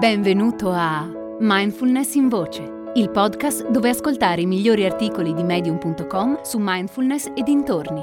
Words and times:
Benvenuto 0.00 0.70
a 0.72 1.06
Mindfulness 1.40 2.14
in 2.14 2.30
Voce, 2.30 2.62
il 2.94 3.10
podcast 3.10 3.68
dove 3.68 3.90
ascoltare 3.90 4.40
i 4.40 4.46
migliori 4.46 4.86
articoli 4.86 5.34
di 5.34 5.42
medium.com 5.42 6.40
su 6.40 6.56
mindfulness 6.58 7.26
e 7.36 7.42
dintorni. 7.42 8.00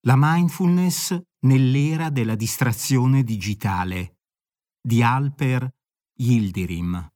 La 0.00 0.14
mindfulness 0.16 1.20
nell'era 1.40 2.08
della 2.08 2.36
distrazione 2.36 3.22
digitale 3.22 4.16
di 4.80 5.02
Alper 5.02 5.68
Yildirim. 6.14 7.15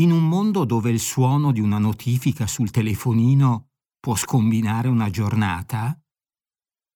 In 0.00 0.12
un 0.12 0.26
mondo 0.26 0.64
dove 0.64 0.90
il 0.90 0.98
suono 0.98 1.52
di 1.52 1.60
una 1.60 1.76
notifica 1.76 2.46
sul 2.46 2.70
telefonino 2.70 3.68
può 4.00 4.16
scombinare 4.16 4.88
una 4.88 5.10
giornata, 5.10 5.94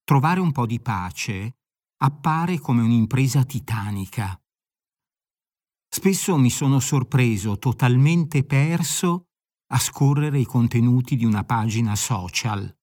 trovare 0.04 0.40
un 0.40 0.52
po' 0.52 0.64
di 0.64 0.80
pace 0.80 1.58
appare 1.98 2.58
come 2.58 2.80
un'impresa 2.80 3.44
titanica. 3.44 4.40
Spesso 5.86 6.38
mi 6.38 6.48
sono 6.48 6.80
sorpreso 6.80 7.58
totalmente 7.58 8.42
perso 8.42 9.27
a 9.72 9.78
scorrere 9.78 10.38
i 10.38 10.46
contenuti 10.46 11.16
di 11.16 11.27
una 11.27 11.44
pagina 11.44 11.94
social, 11.96 12.74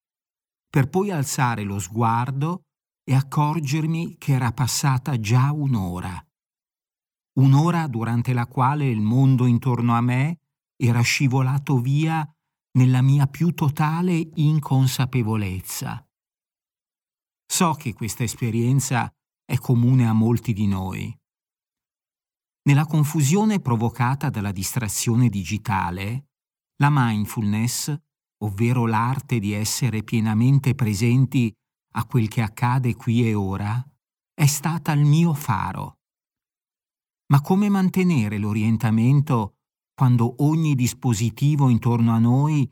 per 0.70 0.88
poi 0.88 1.10
alzare 1.10 1.64
lo 1.64 1.80
sguardo 1.80 2.68
e 3.04 3.16
accorgermi 3.16 4.18
che 4.20 4.34
era 4.34 4.52
passata 4.52 5.20
già 5.20 5.52
un'ora 5.52 6.24
un'ora 7.40 7.88
durante 7.88 8.34
la 8.34 8.46
quale 8.46 8.88
il 8.88 9.02
mondo 9.02 9.46
intorno 9.46 9.96
a 9.96 10.02
me 10.02 10.40
era 10.76 11.02
scivolato 11.02 11.80
via 11.80 12.28
nella 12.74 13.02
mia 13.02 13.28
più 13.28 13.54
totale 13.54 14.30
inconsapevolezza. 14.36 16.06
So 17.46 17.74
che 17.74 17.94
questa 17.94 18.24
esperienza 18.24 19.12
è 19.46 19.58
comune 19.58 20.08
a 20.08 20.14
molti 20.14 20.54
di 20.54 20.68
noi. 20.68 21.16
Nella 22.64 22.86
confusione 22.86 23.60
provocata 23.60 24.30
dalla 24.30 24.52
distrazione 24.52 25.30
digitale, 25.30 26.28
la 26.78 26.90
mindfulness, 26.92 27.94
ovvero 28.44 28.86
l'arte 28.86 29.40
di 29.40 29.52
essere 29.52 30.04
pienamente 30.04 30.74
presenti 30.76 31.54
a 31.94 32.06
quel 32.06 32.28
che 32.28 32.42
accade 32.42 32.96
qui 32.96 33.28
e 33.28 33.34
ora, 33.34 33.84
è 34.34 34.46
stata 34.46 34.92
il 34.94 35.06
mio 35.06 35.34
faro. 35.34 36.01
Ma 37.32 37.40
come 37.40 37.70
mantenere 37.70 38.38
l'orientamento 38.38 39.56
quando 39.96 40.44
ogni 40.44 40.76
dispositivo 40.76 41.70
intorno 41.70 42.14
a 42.14 42.20
noi 42.20 42.70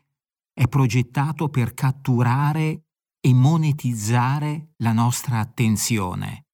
è 0.53 0.67
progettato 0.67 1.47
per 1.47 1.73
catturare 1.73 2.83
e 3.21 3.33
monetizzare 3.33 4.73
la 4.77 4.91
nostra 4.91 5.39
attenzione? 5.39 6.47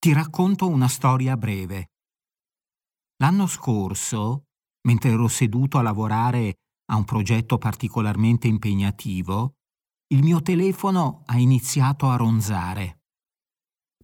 Ti 0.00 0.12
racconto 0.12 0.68
una 0.68 0.88
storia 0.88 1.36
breve. 1.36 1.92
L'anno 3.18 3.46
scorso, 3.46 4.46
mentre 4.88 5.10
ero 5.10 5.28
seduto 5.28 5.78
a 5.78 5.82
lavorare 5.82 6.58
a 6.86 6.96
un 6.96 7.04
progetto 7.04 7.58
particolarmente 7.58 8.48
impegnativo, 8.48 9.54
il 10.08 10.24
mio 10.24 10.42
telefono 10.42 11.22
ha 11.26 11.38
iniziato 11.38 12.08
a 12.08 12.16
ronzare. 12.16 12.97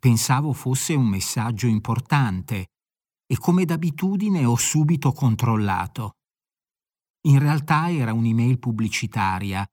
Pensavo 0.04 0.52
fosse 0.52 0.92
un 0.92 1.06
messaggio 1.06 1.66
importante 1.66 2.66
e 3.26 3.38
come 3.38 3.64
d'abitudine 3.64 4.44
ho 4.44 4.54
subito 4.54 5.12
controllato. 5.12 6.16
In 7.22 7.38
realtà 7.38 7.90
era 7.90 8.12
un'email 8.12 8.58
pubblicitaria 8.58 9.66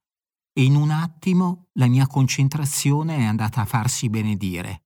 e 0.54 0.64
in 0.64 0.76
un 0.76 0.90
attimo 0.90 1.66
la 1.74 1.88
mia 1.88 2.08
concentrazione 2.08 3.18
è 3.18 3.24
andata 3.26 3.60
a 3.60 3.66
farsi 3.66 4.10
benedire. 4.10 4.84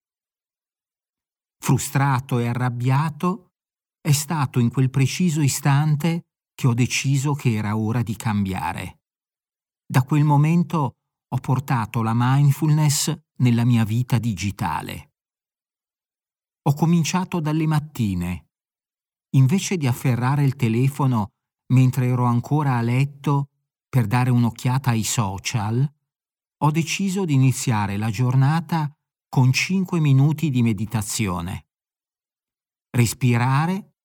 Frustrato 1.64 2.40
e 2.40 2.48
arrabbiato, 2.48 3.52
è 4.02 4.14
stato 4.14 4.58
in 4.58 4.72
quel 4.72 4.90
preciso 4.90 5.42
istante 5.42 6.24
che 6.56 6.66
ho 6.66 6.74
deciso 6.74 7.36
che 7.36 7.54
era 7.54 7.78
ora 7.78 8.02
di 8.02 8.16
cambiare. 8.16 9.02
Da 9.86 10.02
quel 10.02 10.24
momento 10.24 10.96
ho 11.28 11.38
portato 11.38 12.02
la 12.02 12.14
mindfulness 12.16 13.16
nella 13.42 13.64
mia 13.64 13.84
vita 13.84 14.18
digitale. 14.18 15.12
Ho 16.68 16.74
cominciato 16.74 17.40
dalle 17.40 17.68
mattine. 17.68 18.48
Invece 19.36 19.78
di 19.78 19.86
afferrare 19.86 20.44
il 20.44 20.56
telefono 20.56 21.34
mentre 21.74 22.08
ero 22.08 22.26
ancora 22.26 22.78
a 22.78 22.82
letto 22.82 23.50
per 23.88 24.08
dare 24.08 24.32
un'occhiata 24.32 24.90
ai 24.90 25.04
social, 25.04 25.88
ho 26.58 26.72
deciso 26.72 27.24
di 27.24 27.34
iniziare 27.34 27.98
la 27.98 28.10
giornata 28.10 28.92
con 29.30 29.52
5 29.52 30.00
minuti 30.00 30.50
di 30.50 30.64
meditazione. 30.64 31.68
Respirare, 32.90 33.98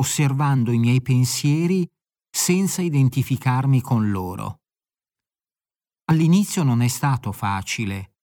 osservando 0.00 0.72
i 0.72 0.78
miei 0.78 1.02
pensieri 1.02 1.88
senza 2.28 2.82
identificarmi 2.82 3.80
con 3.80 4.10
loro. 4.10 4.62
All'inizio 6.06 6.64
non 6.64 6.80
è 6.80 6.88
stato 6.88 7.30
facile, 7.30 8.16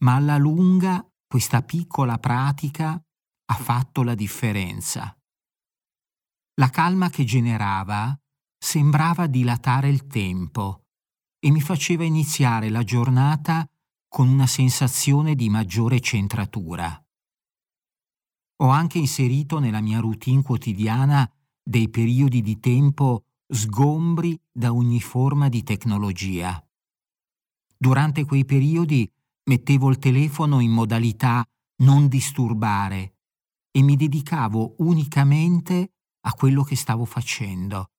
ma 0.00 0.16
alla 0.16 0.36
lunga 0.36 1.02
questa 1.26 1.62
piccola 1.62 2.18
pratica 2.18 3.02
ha 3.50 3.54
fatto 3.54 4.04
la 4.04 4.14
differenza. 4.14 5.12
La 6.54 6.70
calma 6.70 7.10
che 7.10 7.24
generava 7.24 8.16
sembrava 8.56 9.26
dilatare 9.26 9.88
il 9.88 10.06
tempo 10.06 10.84
e 11.40 11.50
mi 11.50 11.60
faceva 11.60 12.04
iniziare 12.04 12.68
la 12.68 12.84
giornata 12.84 13.68
con 14.08 14.28
una 14.28 14.46
sensazione 14.46 15.34
di 15.34 15.48
maggiore 15.48 16.00
centratura. 16.00 17.02
Ho 18.62 18.68
anche 18.68 18.98
inserito 18.98 19.58
nella 19.58 19.80
mia 19.80 19.98
routine 19.98 20.42
quotidiana 20.42 21.28
dei 21.62 21.88
periodi 21.88 22.42
di 22.42 22.60
tempo 22.60 23.24
sgombri 23.48 24.38
da 24.52 24.72
ogni 24.72 25.00
forma 25.00 25.48
di 25.48 25.64
tecnologia. 25.64 26.62
Durante 27.76 28.24
quei 28.24 28.44
periodi 28.44 29.10
mettevo 29.44 29.88
il 29.90 29.98
telefono 29.98 30.60
in 30.60 30.70
modalità 30.70 31.44
non 31.78 32.06
disturbare 32.06 33.14
e 33.70 33.82
mi 33.82 33.96
dedicavo 33.96 34.74
unicamente 34.78 35.92
a 36.26 36.32
quello 36.34 36.62
che 36.62 36.76
stavo 36.76 37.04
facendo, 37.04 37.90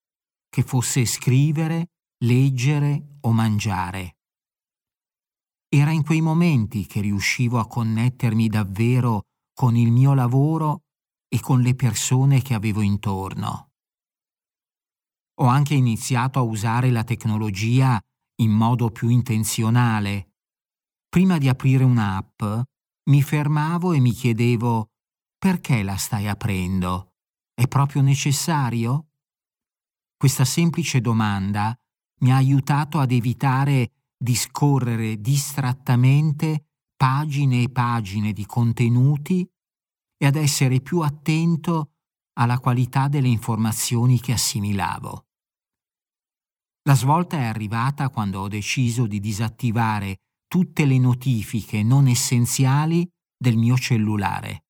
che 0.49 0.63
fosse 0.63 1.05
scrivere, 1.05 1.91
leggere 2.23 3.17
o 3.21 3.31
mangiare. 3.31 4.17
Era 5.73 5.91
in 5.91 6.03
quei 6.03 6.21
momenti 6.21 6.85
che 6.85 7.01
riuscivo 7.01 7.57
a 7.57 7.67
connettermi 7.67 8.47
davvero 8.49 9.23
con 9.53 9.75
il 9.75 9.91
mio 9.91 10.13
lavoro 10.13 10.83
e 11.27 11.39
con 11.39 11.61
le 11.61 11.75
persone 11.75 12.41
che 12.41 12.53
avevo 12.53 12.81
intorno. 12.81 13.69
Ho 15.39 15.45
anche 15.45 15.73
iniziato 15.73 16.39
a 16.39 16.43
usare 16.43 16.91
la 16.91 17.03
tecnologia 17.03 17.99
in 18.41 18.51
modo 18.51 18.91
più 18.91 19.07
intenzionale. 19.07 20.33
Prima 21.07 21.37
di 21.37 21.47
aprire 21.47 21.83
un'app 21.83 22.43
mi 23.09 23.21
fermavo 23.21 23.93
e 23.93 23.99
mi 23.99 24.11
chiedevo 24.11 24.90
perché 25.41 25.81
la 25.81 25.95
stai 25.95 26.27
aprendo? 26.27 27.15
È 27.51 27.67
proprio 27.67 28.03
necessario? 28.03 29.07
Questa 30.15 30.45
semplice 30.45 31.01
domanda 31.01 31.75
mi 32.19 32.31
ha 32.31 32.35
aiutato 32.35 32.99
ad 32.99 33.11
evitare 33.11 34.03
di 34.15 34.35
scorrere 34.35 35.19
distrattamente 35.19 36.67
pagine 36.95 37.63
e 37.63 37.69
pagine 37.71 38.33
di 38.33 38.45
contenuti 38.45 39.43
e 40.15 40.25
ad 40.27 40.35
essere 40.35 40.79
più 40.79 40.99
attento 40.99 41.93
alla 42.33 42.59
qualità 42.59 43.07
delle 43.07 43.27
informazioni 43.27 44.19
che 44.19 44.33
assimilavo. 44.33 45.25
La 46.83 46.93
svolta 46.93 47.37
è 47.37 47.45
arrivata 47.45 48.11
quando 48.11 48.41
ho 48.41 48.47
deciso 48.47 49.07
di 49.07 49.19
disattivare 49.19 50.17
tutte 50.47 50.85
le 50.85 50.99
notifiche 50.99 51.81
non 51.81 52.05
essenziali 52.05 53.09
del 53.35 53.57
mio 53.57 53.75
cellulare. 53.75 54.65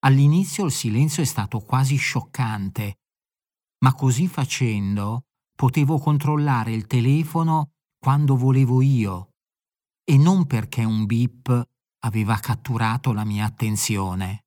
All'inizio 0.00 0.64
il 0.64 0.72
silenzio 0.72 1.22
è 1.22 1.26
stato 1.26 1.60
quasi 1.60 1.96
scioccante, 1.96 3.00
ma 3.84 3.94
così 3.94 4.28
facendo 4.28 5.26
potevo 5.54 5.98
controllare 5.98 6.72
il 6.72 6.86
telefono 6.86 7.72
quando 7.98 8.36
volevo 8.36 8.80
io 8.80 9.32
e 10.04 10.16
non 10.16 10.46
perché 10.46 10.84
un 10.84 11.04
bip 11.04 11.68
aveva 12.00 12.38
catturato 12.38 13.12
la 13.12 13.24
mia 13.24 13.44
attenzione. 13.44 14.44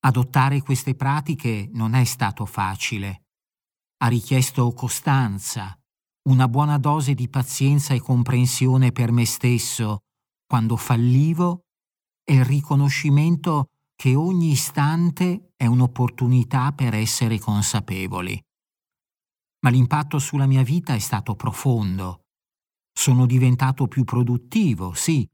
Adottare 0.00 0.60
queste 0.62 0.96
pratiche 0.96 1.68
non 1.72 1.94
è 1.94 2.04
stato 2.04 2.46
facile. 2.46 3.26
Ha 3.98 4.08
richiesto 4.08 4.72
costanza, 4.72 5.78
una 6.28 6.48
buona 6.48 6.78
dose 6.78 7.14
di 7.14 7.28
pazienza 7.28 7.94
e 7.94 8.00
comprensione 8.00 8.90
per 8.90 9.12
me 9.12 9.24
stesso 9.24 10.00
quando 10.46 10.76
fallivo 10.76 11.67
è 12.28 12.32
il 12.32 12.44
riconoscimento 12.44 13.70
che 13.96 14.14
ogni 14.14 14.50
istante 14.50 15.54
è 15.56 15.64
un'opportunità 15.64 16.72
per 16.72 16.92
essere 16.92 17.38
consapevoli. 17.38 18.38
ma 19.60 19.70
l'impatto 19.70 20.18
sulla 20.18 20.46
mia 20.46 20.62
vita 20.62 20.94
è 20.94 20.98
stato 20.98 21.34
profondo. 21.34 22.26
Sono 22.92 23.26
diventato 23.26 23.88
più 23.88 24.04
produttivo, 24.04 24.92
sì, 24.92 25.28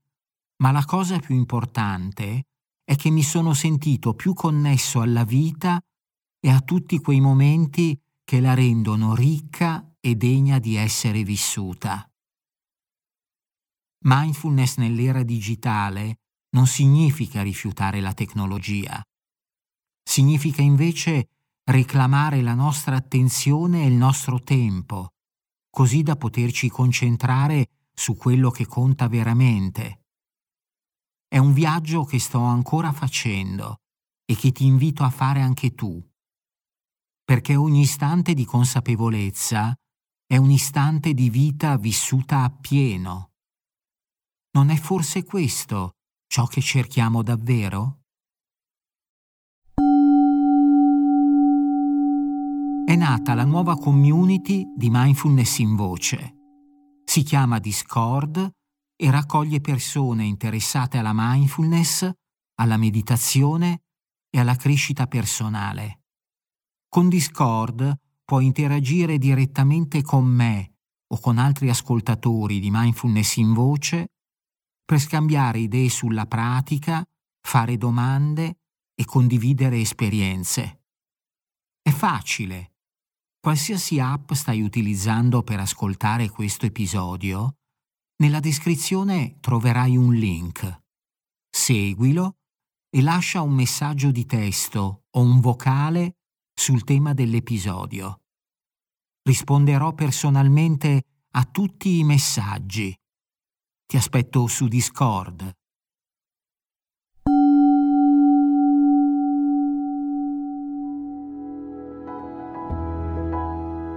ma 0.62 0.70
la 0.70 0.84
cosa 0.84 1.18
più 1.18 1.34
importante 1.34 2.44
è 2.84 2.94
che 2.96 3.10
mi 3.10 3.22
sono 3.22 3.52
sentito 3.54 4.14
più 4.14 4.32
connesso 4.32 5.00
alla 5.00 5.24
vita 5.24 5.78
e 6.40 6.48
a 6.48 6.60
tutti 6.60 7.00
quei 7.00 7.20
momenti 7.20 8.00
che 8.22 8.40
la 8.40 8.54
rendono 8.54 9.14
ricca 9.14 9.94
e 10.00 10.14
degna 10.14 10.58
di 10.58 10.76
essere 10.76 11.22
vissuta. 11.22 12.08
Mindfulness 14.04 14.76
nell'era 14.78 15.22
digitale 15.22 16.20
non 16.54 16.66
significa 16.66 17.42
rifiutare 17.42 18.00
la 18.00 18.14
tecnologia. 18.14 19.02
Significa 20.02 20.62
invece 20.62 21.28
reclamare 21.64 22.42
la 22.42 22.54
nostra 22.54 22.96
attenzione 22.96 23.82
e 23.82 23.86
il 23.86 23.94
nostro 23.94 24.40
tempo, 24.40 25.14
così 25.68 26.02
da 26.02 26.16
poterci 26.16 26.68
concentrare 26.68 27.66
su 27.92 28.16
quello 28.16 28.50
che 28.50 28.66
conta 28.66 29.08
veramente. 29.08 30.04
È 31.26 31.38
un 31.38 31.52
viaggio 31.52 32.04
che 32.04 32.20
sto 32.20 32.40
ancora 32.40 32.92
facendo 32.92 33.80
e 34.24 34.36
che 34.36 34.52
ti 34.52 34.64
invito 34.64 35.02
a 35.02 35.10
fare 35.10 35.40
anche 35.40 35.74
tu, 35.74 36.00
perché 37.24 37.56
ogni 37.56 37.80
istante 37.80 38.34
di 38.34 38.44
consapevolezza 38.44 39.74
è 40.26 40.36
un 40.36 40.50
istante 40.50 41.14
di 41.14 41.30
vita 41.30 41.76
vissuta 41.76 42.44
appieno. 42.44 43.32
Non 44.52 44.70
è 44.70 44.76
forse 44.76 45.24
questo 45.24 45.96
ciò 46.34 46.46
che 46.46 46.60
cerchiamo 46.60 47.22
davvero? 47.22 48.00
È 52.84 52.96
nata 52.96 53.34
la 53.34 53.44
nuova 53.44 53.76
community 53.78 54.64
di 54.76 54.90
mindfulness 54.90 55.58
in 55.58 55.76
voce. 55.76 56.34
Si 57.04 57.22
chiama 57.22 57.60
Discord 57.60 58.50
e 58.96 59.10
raccoglie 59.12 59.60
persone 59.60 60.24
interessate 60.24 60.98
alla 60.98 61.12
mindfulness, 61.14 62.10
alla 62.56 62.78
meditazione 62.78 63.82
e 64.28 64.40
alla 64.40 64.56
crescita 64.56 65.06
personale. 65.06 66.00
Con 66.88 67.08
Discord 67.08 67.96
puoi 68.24 68.46
interagire 68.46 69.18
direttamente 69.18 70.02
con 70.02 70.24
me 70.24 70.78
o 71.12 71.20
con 71.20 71.38
altri 71.38 71.68
ascoltatori 71.68 72.58
di 72.58 72.72
mindfulness 72.72 73.36
in 73.36 73.52
voce 73.52 74.13
per 74.84 75.00
scambiare 75.00 75.60
idee 75.60 75.88
sulla 75.88 76.26
pratica, 76.26 77.04
fare 77.40 77.76
domande 77.76 78.58
e 78.94 79.04
condividere 79.04 79.78
esperienze. 79.80 80.82
È 81.82 81.90
facile. 81.90 82.72
Qualsiasi 83.40 84.00
app 84.00 84.32
stai 84.32 84.62
utilizzando 84.62 85.42
per 85.42 85.60
ascoltare 85.60 86.30
questo 86.30 86.66
episodio, 86.66 87.56
nella 88.16 88.40
descrizione 88.40 89.38
troverai 89.40 89.96
un 89.96 90.14
link. 90.14 90.82
Seguilo 91.50 92.36
e 92.88 93.02
lascia 93.02 93.42
un 93.42 93.52
messaggio 93.52 94.10
di 94.10 94.24
testo 94.24 95.04
o 95.10 95.20
un 95.20 95.40
vocale 95.40 96.16
sul 96.54 96.84
tema 96.84 97.12
dell'episodio. 97.12 98.20
Risponderò 99.22 99.92
personalmente 99.92 101.02
a 101.32 101.44
tutti 101.44 101.98
i 101.98 102.04
messaggi. 102.04 102.96
Ti 103.86 103.96
aspetto 103.96 104.46
su 104.46 104.66
Discord. 104.66 105.52